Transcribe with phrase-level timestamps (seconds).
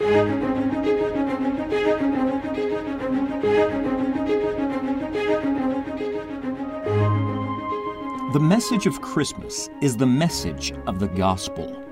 [0.00, 0.06] The
[8.40, 11.82] message of Christmas is the message of the gospel.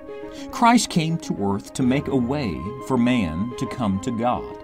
[0.52, 2.56] Christ came to earth to make a way
[2.86, 4.56] for man to come to God.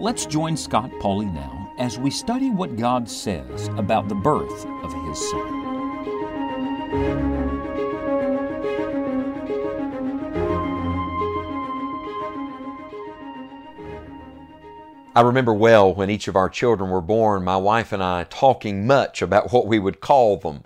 [0.00, 4.92] Let's join Scott Pauley now as we study what God says about the birth of
[5.06, 5.60] His Son.
[15.20, 18.86] I remember well when each of our children were born, my wife and I talking
[18.86, 20.64] much about what we would call them.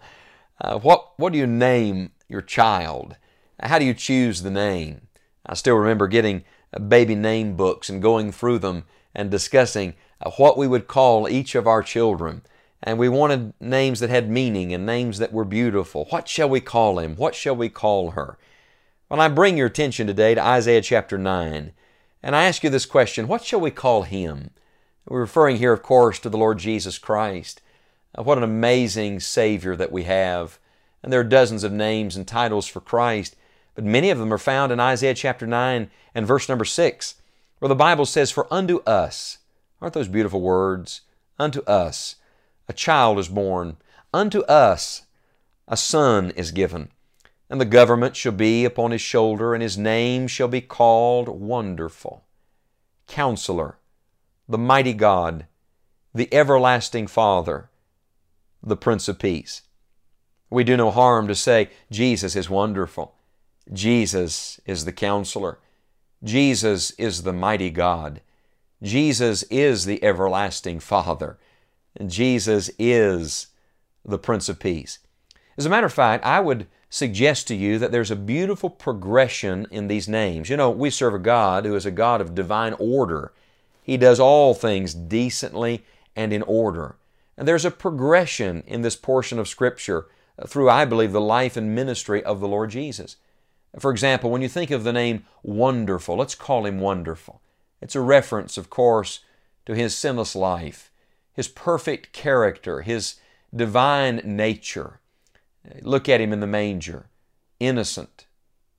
[0.61, 3.17] Uh, what, what do you name your child?
[3.59, 5.09] How do you choose the name?
[5.45, 10.31] I still remember getting uh, baby name books and going through them and discussing uh,
[10.37, 12.43] what we would call each of our children.
[12.81, 16.05] And we wanted names that had meaning and names that were beautiful.
[16.11, 17.17] What shall we call him?
[17.17, 18.39] What shall we call her?
[19.09, 21.73] Well, I bring your attention today to Isaiah chapter 9.
[22.25, 24.51] And I ask you this question What shall we call him?
[25.07, 27.61] We're referring here, of course, to the Lord Jesus Christ.
[28.19, 30.59] Uh, what an amazing Savior that we have.
[31.03, 33.37] And there are dozens of names and titles for Christ,
[33.75, 37.17] but many of them are found in Isaiah chapter 9 and verse number 6,
[37.59, 39.37] where the Bible says, For unto us,
[39.83, 41.03] aren't those beautiful words?
[41.39, 42.17] Unto us
[42.67, 43.77] a child is born,
[44.15, 45.03] unto us
[45.69, 46.89] a son is given.
[47.51, 52.25] And the government shall be upon his shoulder, and his name shall be called Wonderful,
[53.07, 53.79] Counselor,
[54.49, 55.47] the Mighty God,
[56.15, 57.69] the Everlasting Father,
[58.63, 59.63] the Prince of Peace.
[60.49, 63.15] We do no harm to say Jesus is wonderful.
[63.73, 65.59] Jesus is the Counselor.
[66.23, 68.21] Jesus is the Mighty God.
[68.83, 71.39] Jesus is the Everlasting Father.
[72.07, 73.49] Jesus is
[74.05, 74.99] the Prince of Peace.
[75.57, 79.67] As a matter of fact, I would suggest to you that there's a beautiful progression
[79.71, 80.49] in these names.
[80.49, 83.33] You know, we serve a God who is a God of divine order.
[83.83, 85.85] He does all things decently
[86.17, 86.97] and in order.
[87.37, 90.07] And there's a progression in this portion of Scripture
[90.47, 93.17] through, I believe, the life and ministry of the Lord Jesus.
[93.79, 97.41] For example, when you think of the name Wonderful, let's call Him Wonderful.
[97.81, 99.21] It's a reference, of course,
[99.67, 100.93] to His sinless life,
[101.33, 103.17] His perfect character, His
[103.55, 105.01] divine nature.
[105.83, 107.09] Look at him in the manger,
[107.59, 108.27] innocent,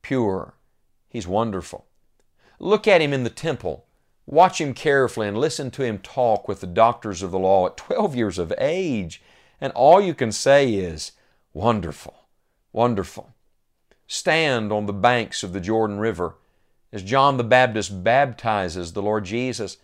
[0.02, 0.56] pure.
[1.10, 1.86] He's wonderful.
[2.60, 3.86] Look at him in the temple.
[4.26, 7.78] Watch him carefully and listen to him talk with the doctors of the law at
[7.78, 9.22] 12 years of age.
[9.62, 11.12] And all you can say is,
[11.54, 12.28] Wonderful,
[12.74, 13.34] wonderful.
[14.08, 16.36] Stand on the banks of the Jordan River
[16.92, 19.78] as John the Baptist baptizes the Lord Jesus,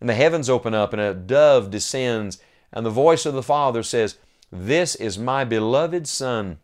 [0.00, 2.38] and the heavens open up, and a dove descends,
[2.72, 4.16] and the voice of the Father says,
[4.50, 6.58] this is my beloved Son,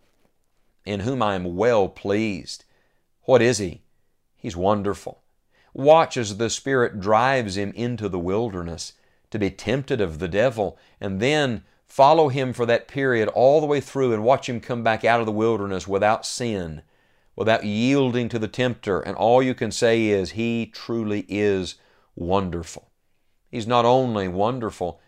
[0.85, 2.65] in whom I am well pleased.
[3.23, 3.83] What is He?
[4.37, 5.23] He's wonderful.
[5.73, 8.93] Watch as the Spirit drives him into the wilderness
[9.31, 13.67] to be tempted of the devil, and then follow him for that period all the
[13.67, 16.83] way through and watch him come back out of the wilderness without sin,
[17.35, 19.01] without yielding to the tempter.
[19.01, 21.75] And all you can say is, He truly is
[22.15, 22.91] wonderful.
[23.51, 25.01] He's not only wonderful,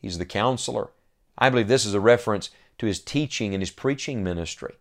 [0.00, 0.90] He's the counselor.
[1.38, 4.74] I believe this is a reference to his teaching and his preaching ministry.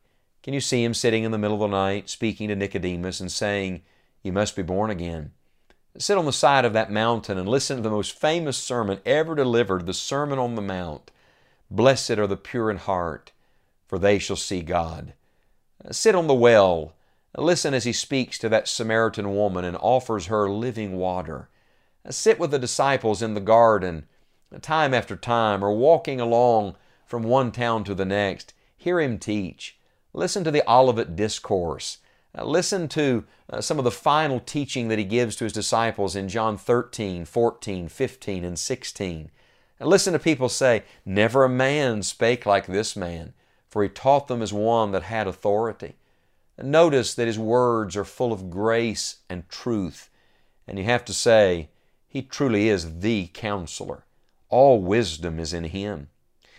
[0.44, 3.32] Can you see him sitting in the middle of the night speaking to Nicodemus and
[3.32, 3.84] saying,
[4.24, 5.32] You must be born again?
[5.98, 9.36] Sit on the side of that mountain and listen to the most famous sermon ever
[9.36, 11.12] delivered, the Sermon on the Mount.
[11.70, 13.32] Blessed are the pure in heart,
[13.88, 15.14] for they shall see God.
[15.92, 16.94] Sit on the well.
[17.38, 21.50] Listen as he speaks to that Samaritan woman and offers her living water.
[22.10, 24.06] Sit with the disciples in the garden
[24.60, 26.76] time after time, or walking along
[27.06, 29.78] from one town to the next, hear him teach.
[30.14, 32.00] Listen to the Olivet Discourse.
[32.38, 36.16] Uh, listen to uh, some of the final teaching that he gives to his disciples
[36.16, 39.32] in John 13, 14, 15, and 16.
[39.80, 43.34] And listen to people say, Never a man spake like this man,
[43.68, 45.96] for he taught them as one that had authority.
[46.58, 50.10] And notice that his words are full of grace and truth.
[50.68, 51.70] And you have to say,
[52.08, 54.04] he truly is the counselor.
[54.52, 56.10] All wisdom is in Him.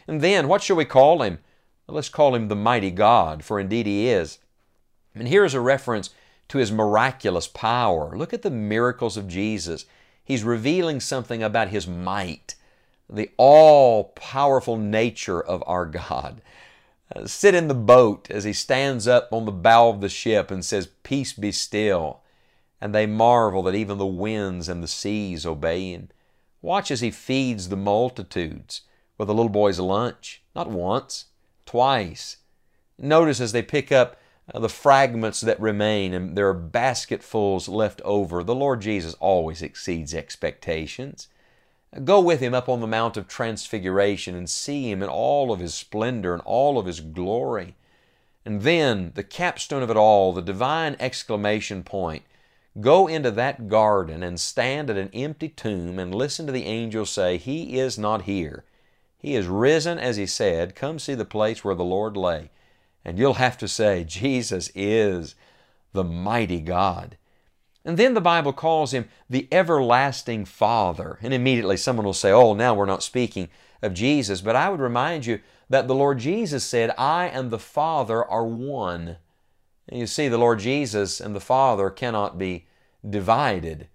[0.08, 1.38] And then, what shall we call Him?
[1.86, 4.38] Well, let's call Him the mighty God, for indeed He is.
[5.14, 6.10] And here is a reference
[6.48, 8.16] to His miraculous power.
[8.16, 9.84] Look at the miracles of Jesus.
[10.24, 12.54] He's revealing something about His might,
[13.08, 16.40] the all powerful nature of our God.
[17.14, 20.50] Uh, sit in the boat as He stands up on the bow of the ship
[20.50, 22.20] and says, Peace be still.
[22.80, 26.08] And they marvel that even the winds and the seas obey Him.
[26.62, 28.82] Watch as he feeds the multitudes
[29.18, 31.26] with a little boy's lunch, not once,
[31.66, 32.38] twice.
[32.96, 34.16] Notice as they pick up
[34.54, 38.44] uh, the fragments that remain, and there are basketfuls left over.
[38.44, 41.28] The Lord Jesus always exceeds expectations.
[42.04, 45.60] Go with Him up on the Mount of Transfiguration and see Him in all of
[45.60, 47.74] His splendor and all of His glory.
[48.44, 52.22] And then, the capstone of it all, the divine exclamation point
[52.80, 57.10] go into that garden and stand at an empty tomb and listen to the angels
[57.10, 58.64] say, He is not here.
[59.18, 60.74] He is risen as He said.
[60.74, 62.50] Come see the place where the Lord lay.
[63.04, 65.34] And you'll have to say, Jesus is
[65.92, 67.16] the mighty God.
[67.84, 71.18] And then the Bible calls him the everlasting Father.
[71.20, 73.48] And immediately someone will say, oh, now we're not speaking
[73.82, 74.40] of Jesus.
[74.40, 78.44] But I would remind you that the Lord Jesus said, I and the Father are
[78.44, 79.16] one.
[79.92, 82.64] And you see, the Lord Jesus and the Father cannot be
[83.06, 83.88] divided.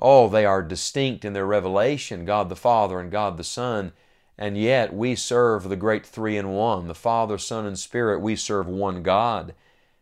[0.00, 3.92] Oh, they are distinct in their revelation, God the Father and God the Son.
[4.38, 8.22] And yet we serve the great three in one, the Father, Son, and Spirit.
[8.22, 9.54] We serve one God.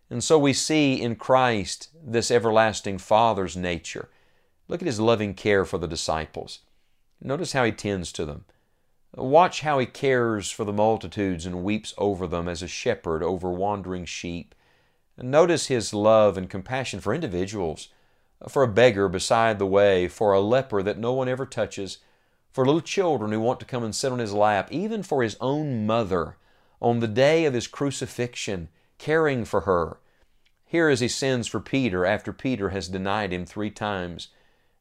[0.09, 4.09] And so we see in Christ this everlasting Father's nature.
[4.69, 6.61] Look at His loving care for the disciples.
[7.21, 8.45] Notice how He tends to them.
[9.17, 13.51] Watch how He cares for the multitudes and weeps over them as a shepherd over
[13.51, 14.55] wandering sheep.
[15.23, 17.89] Notice His love and compassion for individuals,
[18.49, 21.99] for a beggar beside the way, for a leper that no one ever touches,
[22.53, 25.37] for little children who want to come and sit on his lap, even for his
[25.41, 26.37] own mother
[26.81, 28.69] on the day of his crucifixion,
[28.99, 29.99] caring for her.
[30.65, 34.29] Here as he sends for Peter after Peter has denied him three times.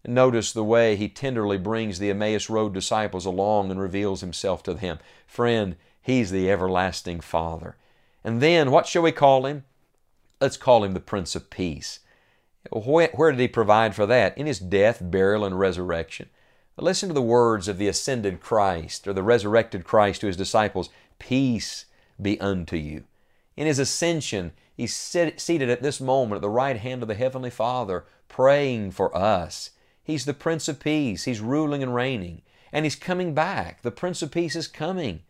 [0.05, 4.73] Notice the way he tenderly brings the Emmaus Road disciples along and reveals himself to
[4.73, 4.99] them.
[5.27, 7.75] Friend, he's the everlasting Father.
[8.23, 9.65] And then, what shall we call him?
[10.41, 11.99] Let's call him the Prince of Peace.
[12.71, 14.37] Where, where did he provide for that?
[14.37, 16.29] In his death, burial, and resurrection.
[16.77, 20.89] Listen to the words of the ascended Christ or the resurrected Christ to his disciples
[21.19, 21.85] Peace
[22.21, 23.03] be unto you.
[23.57, 27.49] In his ascension, he's seated at this moment at the right hand of the Heavenly
[27.49, 29.71] Father, praying for us.
[30.01, 31.25] He's the Prince of Peace.
[31.25, 32.41] He's ruling and reigning.
[32.71, 33.81] And He's coming back.
[33.81, 35.21] The Prince of Peace is coming.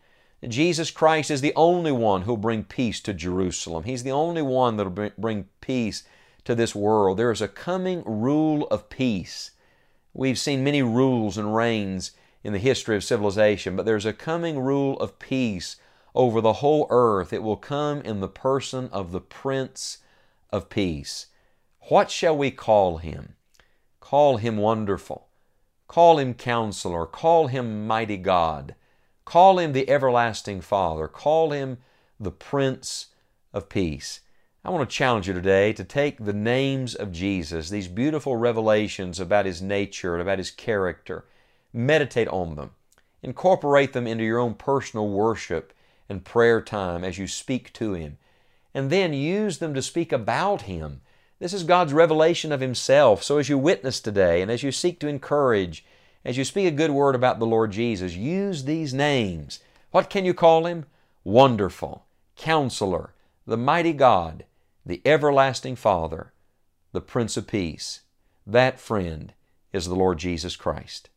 [0.47, 3.83] Jesus Christ is the only one who'll bring peace to Jerusalem.
[3.83, 6.03] He's the only one that'll bring peace
[6.45, 7.17] to this world.
[7.17, 9.51] There is a coming rule of peace.
[10.13, 12.11] We've seen many rules and reigns
[12.43, 15.75] in the history of civilization, but there's a coming rule of peace
[16.15, 17.33] over the whole earth.
[17.33, 19.97] It will come in the person of the Prince
[20.51, 21.27] of Peace.
[21.89, 23.35] What shall we call him?
[23.99, 25.27] Call him wonderful.
[25.87, 27.05] Call him counselor.
[27.05, 28.75] Call him mighty God.
[29.29, 31.07] Call him the everlasting Father.
[31.07, 31.77] Call him
[32.19, 33.09] the Prince
[33.53, 34.21] of Peace.
[34.65, 39.19] I want to challenge you today to take the names of Jesus, these beautiful revelations
[39.19, 41.25] about His nature and about His character,
[41.71, 42.71] meditate on them,
[43.21, 45.73] incorporate them into your own personal worship
[46.09, 48.17] and prayer time as you speak to Him,
[48.73, 51.01] and then use them to speak about Him.
[51.37, 53.21] This is God's revelation of Himself.
[53.21, 55.85] So as you witness today and as you seek to encourage,
[56.25, 59.59] as you speak a good word about the Lord Jesus, use these names.
[59.91, 60.85] What can you call Him?
[61.23, 62.05] Wonderful,
[62.35, 63.13] Counselor,
[63.45, 64.45] the Mighty God,
[64.85, 66.33] the everlasting Father,
[66.91, 68.01] the Prince of Peace.
[68.45, 69.33] That friend
[69.73, 71.09] is the Lord Jesus Christ.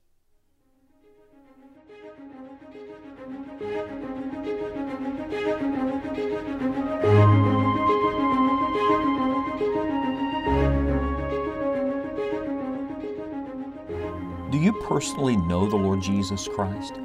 [14.53, 17.01] Do you personally know the Lord Jesus Christ?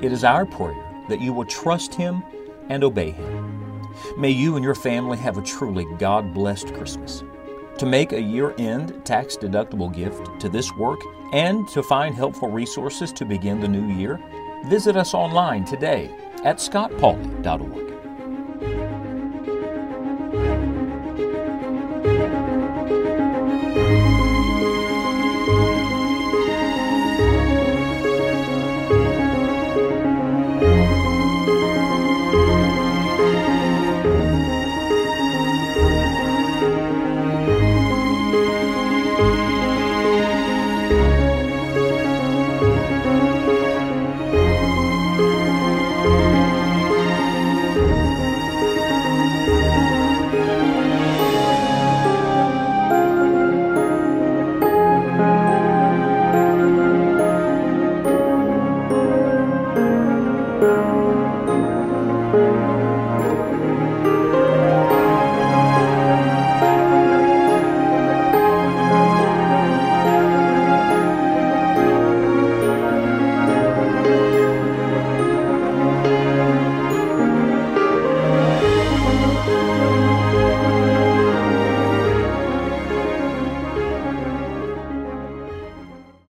[0.00, 2.24] It is our prayer that you will trust Him
[2.70, 3.86] and obey Him.
[4.16, 7.22] May you and your family have a truly God blessed Christmas.
[7.76, 11.00] To make a year end tax deductible gift to this work
[11.34, 14.18] and to find helpful resources to begin the new year,
[14.64, 16.10] visit us online today
[16.44, 17.85] at scottpauley.org.